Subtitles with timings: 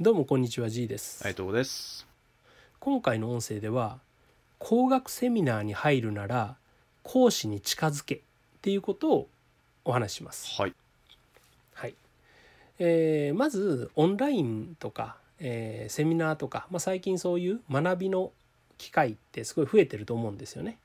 [0.00, 2.06] どうもこんにちは G です、斉藤です。
[2.78, 3.98] 今回の音声では
[4.60, 6.54] 工学セミナーに入るなら
[7.02, 8.18] 講師に近づけっ
[8.62, 9.28] ていうことを
[9.84, 10.54] お話しします。
[10.56, 10.74] はい。
[11.74, 11.96] はい
[12.78, 18.30] えーまずオンラインとか、えーセミナーとか、まあ、最近そういう学びの
[18.78, 20.78] 機会ってすごい増えてると思うんですよね。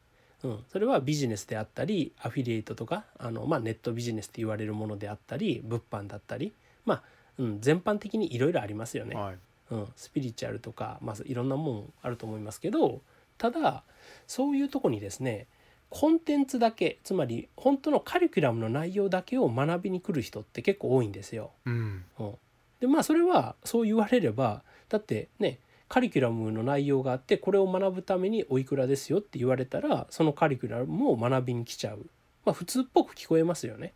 [0.43, 6.51] うん、それはビジネスであったりアフィリエイトとかあの、まあ、ネットビジネスって言われるものであったり物販だったり、
[6.83, 9.15] まあうん、全般的にいろいろありますよね。
[9.15, 9.37] はい。
[9.71, 13.01] うん、スピリチュアルとか、まずいろんなもんあると思いますけど
[13.37, 13.83] ただ
[14.27, 15.47] そういうとこにですね
[15.89, 21.51] コンテンツだけつまり本当のカリキュラムの内容だけを学びに来る人って結構多いんですよ。
[21.65, 22.03] うん。
[22.19, 22.33] うん、
[22.79, 25.59] でまあそれはそう言われればだってね
[25.89, 32.07] カリキュラムの内容があってこれを学ぶためにおいくらですよって言われたらそのカリキュラムを学びに来ちゃう、
[32.45, 33.93] まあ、普通っぽく聞こえますよね。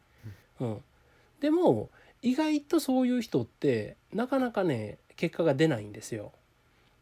[0.60, 0.82] うん、
[1.40, 1.90] でも
[2.22, 6.32] 意外とそういう人ってなかなかね結果が出ないんですよ。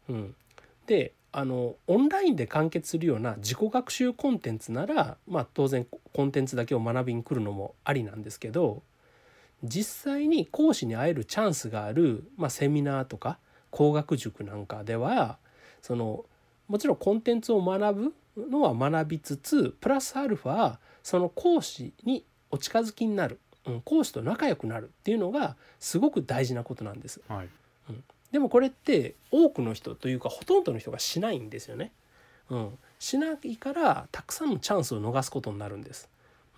[0.08, 0.34] うん、
[0.86, 8.82] であのオンラインで完結するような自己学習コンテンツなら、まあ、当然コンテンツだけを学びに来るのもありなんですけど
[9.62, 13.38] 実際に講師に会えるチャンスがある、まあ、セミナーとか
[13.70, 15.38] 工学塾なんかでは
[15.82, 16.24] その
[16.68, 27.20] もちろんコンテンツを学ぶのは学びつつプラスアルファその講師にお近づきになる、うん、講師と仲良くなるっていうのがすごく大事なことなんです。
[27.28, 27.48] はい。
[28.32, 31.92] でもこれって多くの人というかほとんどの人がしないんですよね。
[32.50, 36.08] うん、しないからたくさんのチャンスを逃すことになるんです。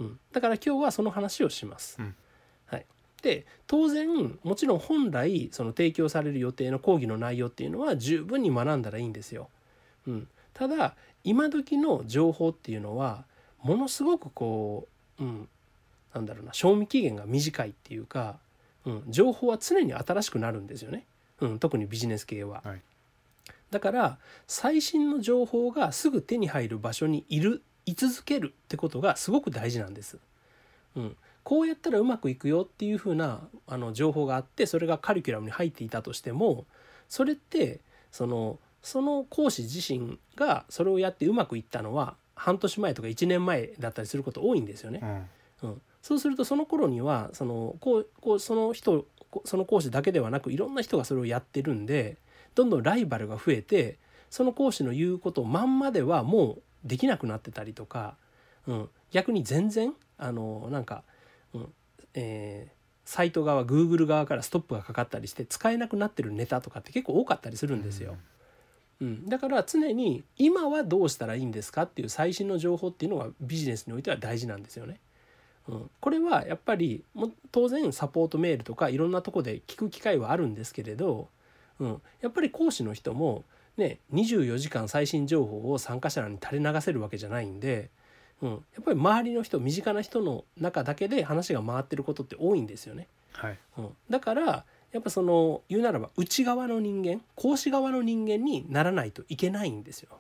[0.00, 1.96] うん、だから今日はその話をします。
[1.98, 2.14] うん
[2.66, 2.86] はい、
[3.22, 9.48] で当然もちろん本来その提供される予定の講義の内容っていうのは十分に学んだらいいんですよ。
[10.06, 13.24] うん、ただ今時の情報っていうのは
[13.62, 14.88] ものすごくこ
[15.20, 15.48] う、うん、
[16.14, 18.38] なんだろうな賞味期限が短いっていうか、
[18.84, 21.04] うん、情報は常に新しくなるんですよね。
[21.40, 22.82] うん、特にビジネス系は、はい
[23.70, 30.18] だから最新の情報がすぐ手に入る場所にいる居続けるってことがすごく大事なんです。
[30.96, 36.66] うん、こうやったらうまくいくよっていうふうなあの情報があってそれがカリキュラムに入っていたとしても
[37.08, 45.00] それってそのその講師自身がそれをやってうまくいったのは半年前とか1年前だったりすること多いんですよね。
[45.62, 45.70] うん。
[45.70, 52.16] うん、そうするとその頃にはそのこうこうその人こその講師だけではなくいろんな人がそれをやってるんで
[52.54, 53.98] どんどんライバルが増えて
[54.30, 58.16] その講師の言うことまんまではもうできなくなってたりとか、
[58.66, 61.02] うん、逆に全然あのなんか、
[61.52, 61.68] うん
[62.14, 68.18] えーサイト側 Google 側からストップがかかったりして使えなくなってるネタとかって結構多かったりするんですよ。
[69.00, 75.00] うん、だから常に今はどうしたらいいんですかっていう最新の情報っていうのがビジネスにおいては大事なんですよね。
[75.68, 81.28] うん、これはやっぱりも当然サポートメールとかいろんなとこで聞く機会はあるんですけれど、
[81.78, 83.44] うん、やっぱり講師の人も
[83.76, 87.90] ね24時間最新情報を参加者らに垂れ流せるわけじゃないんで、
[88.40, 93.06] うん、やっぱり周りの人身近な人の中だけで話が回ってることって多いんですよね。
[93.32, 93.58] はい。
[93.76, 100.18] うん、だからやっぱその言うならば内側の人間講師側の人間にならないといけないんですよ。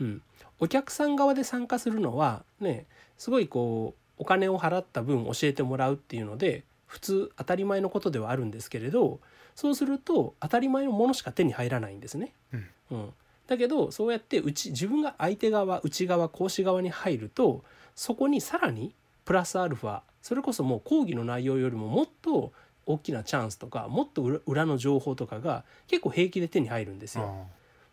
[0.00, 0.22] うん、
[0.60, 2.86] お客さん側で参加するのはね
[3.16, 9.20] すごいこうお金を払った分教えてもらうっていうので普通当たり前のことではあるんですけれど
[9.54, 12.32] そうすると当たり前のものしか手に入らないんですね。
[12.52, 12.68] うん。
[12.90, 13.12] うん、
[13.46, 17.64] だけどそうやってうち自分が相手側内側講師側に入ると
[17.94, 18.94] そこにさらに
[19.24, 22.52] プラスアルファそれこそもう講義の内容よりももっと
[22.86, 27.46] 大きなチャンスとかもっと裏裏の情報とかが結構平気で手に入るんですよ。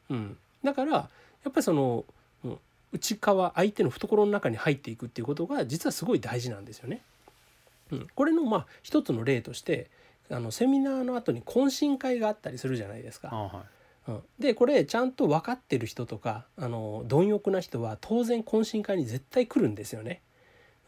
[0.09, 1.09] あうん、だからや
[1.49, 2.13] っぱりその、うん、
[2.91, 7.01] 内側相手の懐の中に入っていくっていうことが実はすごい大事なんですよね。
[7.91, 9.89] うん、これのまあ一つの例として
[10.29, 13.63] あのセミナーの後に懇親会があったりするじゃないですかは
[14.07, 14.11] い。
[14.11, 20.21] うん、でこれちゃんと分かってる人とかあの貪欲な人は当然懇親会に絶対来るんですよね。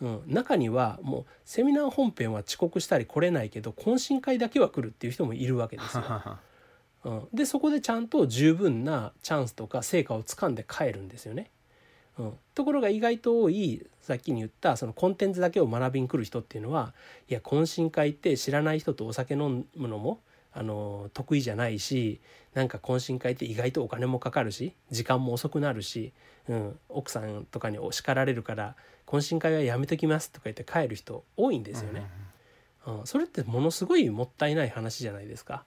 [0.02, 6.04] うん、中にはもうセミナー本編は遅刻したり来れないけど懇親会だけは来るっていう人もいるわけですよ。
[7.06, 11.52] うん、でそこでちゃんと十分なチャンスとか成果をつかんで帰るんですよね。
[12.20, 16.94] うん、ところが意外と多いさっきに言ったそのコンテンツだけを学びに来る人っていうのは
[17.28, 20.20] いや懇親会って知らない人とお酒飲むのも
[20.54, 22.22] あの得意じゃないし
[22.54, 26.14] なんか懇親会って意外とお金もかかるし時間も遅くなるし、
[26.48, 28.76] うん、奥さんとかに叱られるから
[29.08, 32.08] 懇親会はやめときますとか言って帰る人多いんですよね。
[32.86, 35.64] うん、それってものすごいもったいない話じゃないですか。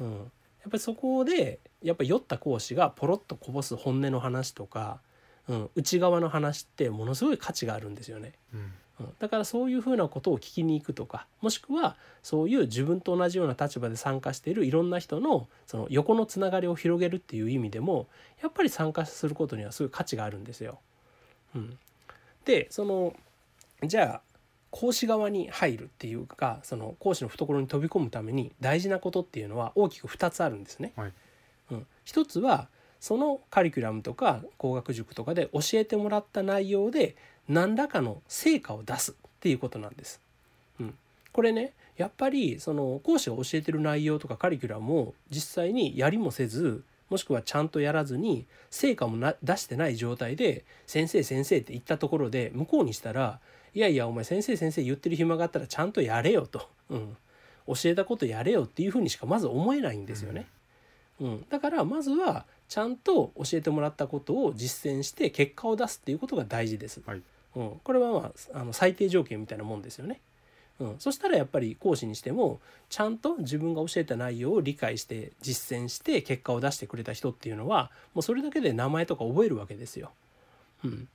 [0.00, 0.22] うん、やっ
[0.64, 5.00] ぱりそこでやっぱり酔った講師がポロッとこぼす本音の話とか、
[5.48, 8.32] うん、内側の話ってものすごい価値があるんですよね。
[8.52, 8.60] うん。
[8.60, 8.72] うん
[9.18, 18.06] だからそういうふうなことを聞きに行くとかもしくはそういう自分と同じような立場で参加しているいろんな人のその横のつながりを広げるっていう意味でも
[18.40, 20.78] やっぱり参加することにはすごい価値があるんですよ。
[21.56, 21.76] うん、
[22.44, 23.16] でその
[23.82, 24.20] じゃあ
[24.70, 30.92] 講師側に入るっていうかその講師の懐に飛び込むために大事なことっていうのは大きく2つあるんですね。
[30.96, 31.12] はい
[31.72, 32.68] うん、一つは
[33.04, 37.16] そのカリキュラムとか工学塾とかで教えてもらった内容で
[37.50, 40.22] 何らかの成果を出すっていうことなんです。
[40.80, 40.94] うん、
[41.30, 53.38] これねやっぱりその講師が教えてる内容とかカリキュラムを実際にやりもせずもしくはちゃんとやらずに成果もな出してない状態で「先生先生」って言ったところで向こうにしたら
[53.74, 57.16] 「いやいやお前先生先生言ってる暇があったらちゃんとやれよ」と、うん、
[57.66, 60.46] 教えたことやれよっていうふうにしかまず思えないんですよね。
[61.20, 67.00] うん、だからまずはちゃんと教えてもらったことを実践して結果を出すっていうことが大事です。
[67.06, 67.22] はい
[67.56, 70.20] うん、これは、まあ、あの最低条件みたいなもんですよね。
[70.80, 80.10] うん、そしたらやっぱり講師にしてもちゃんと自分が教えた内容を理解して実践して結果を出してくれた人っていうのはもうそれだけで名前とか覚えるわけですよ。
[80.82, 81.08] うん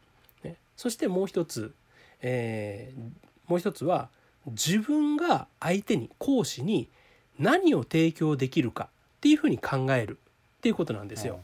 [0.44, 1.74] ね、そしてもう一つ、
[2.22, 4.10] えーもう一つは
[4.46, 6.88] 自分が相手に講師に
[7.38, 10.18] 何を提供できるかっていうふうに考える
[10.60, 11.40] っていうことなんですよ。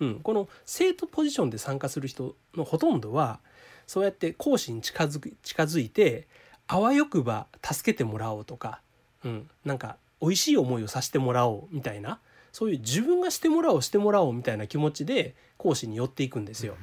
[0.00, 3.40] うん、この生徒ポジションで参加する人のほとんどは
[3.86, 6.28] そうやって講師に近づく近づいて
[6.68, 8.80] あわよくば助けてもらおうとか、
[9.24, 12.20] うん、なんか美味しい思いをさせてもらおうみたいな
[12.52, 16.76] そういう自分がしてもらおうしてもらおうみたいな気持ちで講師に寄っていくんですよ。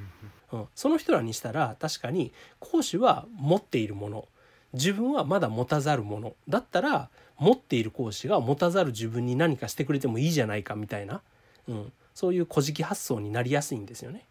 [0.51, 4.27] うん、その人らにしたら確かに講師は持っているもの
[4.73, 11.21] 自分はまだ持たざるものだったら持っている講師が持たざる自分に何かしてくれてもいいじゃないかみたいな、
[11.67, 14.25] うん、そういう古事記発想になりやすいんですよね。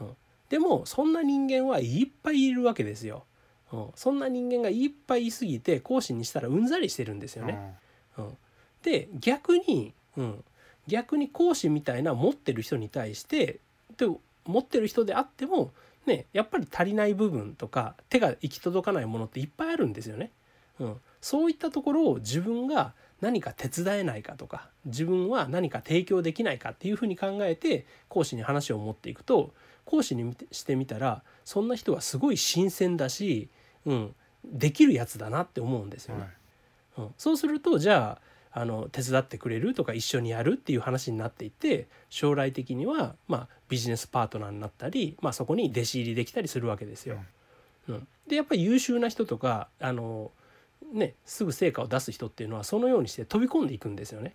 [0.00, 0.16] うん、
[0.48, 3.24] でもそんな人間はいっぱいいるわけですよ。
[3.72, 7.74] うん、そんな人間がいっぱいいすぎて講師にしたらうんざりしてるんですよね。
[8.16, 8.36] うん、
[8.82, 10.44] で逆に、うん、
[10.86, 13.58] 逆に講師みたいな持ってる人に対して
[13.96, 14.06] で
[14.44, 15.72] 持ってる人であっても
[16.06, 20.30] ねやっぱり足りない部分とか手が行き届かないものっていっぱいあるんですよね。
[20.78, 29.52] うん、そういったところを自分が何か手伝えないかとか自分は何か提供できないかっていうふうに考えて講師に話を持っていくと
[29.84, 33.48] 講師にしてみたらそんな人はすごい新鮮だし、
[33.86, 34.14] うん、
[34.44, 36.28] できるやつだなって思うんですよね。
[36.98, 38.18] うん、そうするとじゃ
[38.52, 47.18] ああの手伝ってくれるとか一緒にやるっていう話になっていって将来的には、まあ、ビジネスパートナーになったり、まあ、そこに弟子入りできたりするわけですよ。
[47.88, 50.32] うん、でやっぱり優秀な人とかあの、
[50.96, 54.34] ね、すぐ成果を出す人っていうのはそのようにして飛び込んでいくんですよね。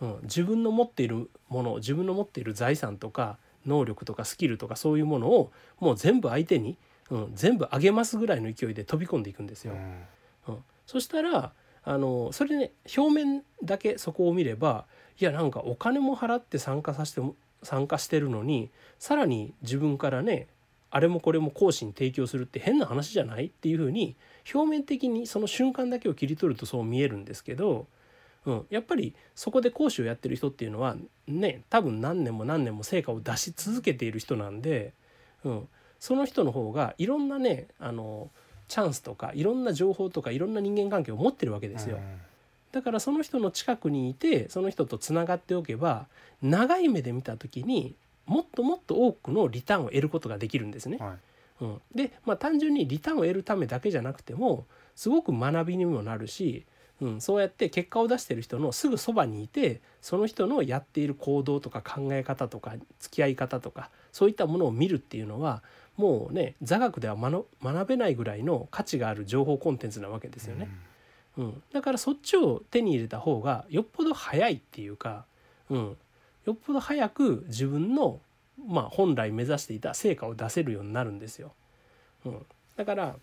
[0.00, 6.76] うん、自分の持っているもの自分の持っている財産とか能力とかスキルとかそういうものをもう全部相手に、
[7.10, 9.74] うん、全部あげますぐらいの勢いで飛び込んでいくんですよ。
[10.48, 11.52] うん、そしたら
[11.84, 14.86] あのそれでね表面だけそこを見れば
[15.20, 20.48] いやなんかお金も払って参加させても参加してるのにさらに自分からね
[20.94, 24.14] あれもこれも講師に提供するって変な話じゃないっていうふうに
[24.52, 27.86] 表面的にその瞬間だけを切り取るとそう見えるんですけど、
[28.44, 30.96] うん、やっぱりそこで講師をやってる人っていうのは
[31.26, 34.92] ね多分何年も何年も成果を出し続けている人なんで、
[35.44, 35.68] うん、
[35.98, 38.28] その人の方がいろんなねあの
[38.68, 41.98] チャンスとかいろんな情報とかいろんな人間関係を持ってるわけですよ。
[42.70, 46.06] だからその人の近くにいてその人とつながっておけば
[46.42, 47.94] 長い目で見た時に
[48.26, 50.98] もっともっと多くのリターンを得ることができるんですね。
[50.98, 51.18] はい。
[51.60, 56.66] うん、で、まあ、単純にリターンを得るためだけじゃなくてもすごく学びにもなるし、
[57.00, 65.62] うん、そうやって結果を出してる人のすぐそばにいてその人のやっている行動とか考え方とか付き合い方とかそういったものを見るっていうのは
[65.96, 70.68] もうね座学では学学べないぐらいの価値がある情報コンテンツなわけですよね。
[71.38, 75.24] うん、だからそっちを手に入れた方がよっぽど早いっていうか、
[75.70, 75.96] うん、
[76.44, 78.20] よっぽど早く自分の、
[78.66, 81.52] まあ、本来目指していた成果を出せるようになるんですよ。
[82.24, 82.46] うん、
[82.76, 83.16] だから、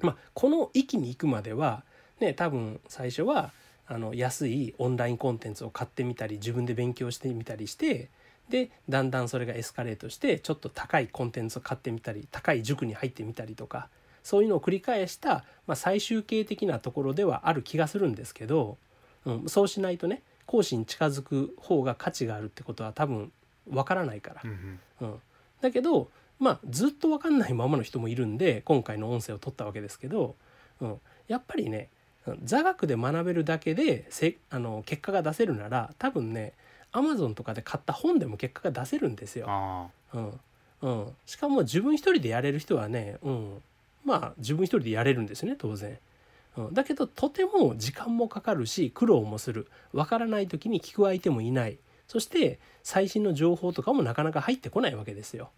[0.00, 1.82] まあ、この域に行くまでは、
[2.20, 3.52] ね、多分最初は
[3.86, 8.10] あの安いオンラインコンテンツを買ってみたり自分で勉強してみたりして
[8.50, 13.88] でだんだんそれがエスカレートしてちょっと高いコンテンツを買ってみたり高い塾に入ってみたりとか
[14.22, 18.76] そういうのを繰り返した、まあ、最終形的なところではある気がするんですけど、
[19.24, 23.30] うん、そうしないとね講師に近づく方が価値があるってことは多分
[23.70, 24.42] わからないから。
[25.02, 25.20] うん、
[25.60, 30.36] だけどまあずっと分かんないままの人もいるんで今回の音声を取ったわけですけど、
[30.80, 31.90] うん、やっぱりね
[32.44, 36.54] 座学で学べるだけでせあの結果が出せるなら多分ね
[36.92, 39.46] アマゾンとかで買った本でも結果が出せるんですよ。
[39.48, 40.40] あうん。
[40.80, 43.62] うん、しかも自分一人でやれる人はね、うん、
[44.04, 45.98] まあ自分一人でやれるんですよね当然。
[46.56, 49.68] うん、だけどとても時間もかかるし苦労もする。
[49.92, 51.78] わからない時に聞く相手もいない。
[52.06, 55.50] そして最新の情報とかもなかなか入ってこないわけですよ。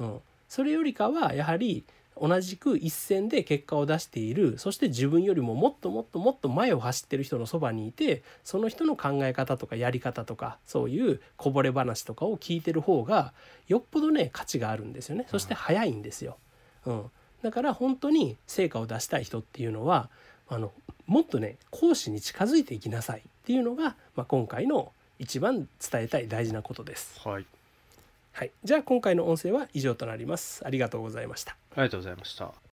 [0.00, 1.84] うん、それよりかはやはり
[2.20, 4.58] 同じく一線で結果を出している。
[4.58, 13.32] そして自分よりももっともっともっと前を走ってる人のそばにいてその人の考え方とかやり方とかそういうこぼれ話とかを聞いてる方が
[13.66, 15.26] よっぽどね価値があるんですよね。
[15.28, 16.38] そして早いんですよ。
[16.86, 17.10] うん、
[17.44, 20.08] だから本当に成果を出したい人っていうのは
[20.48, 20.72] あの
[21.06, 27.20] もっとね講師に近づいていきなさいっていうのが、まあ、今回の一番伝えたい大事なことです。
[27.22, 27.46] はい
[28.32, 30.66] はい、じゃあ今回の音声は以上となります。
[30.66, 31.52] ありがとうございました。
[31.52, 32.63] ありがとうございました。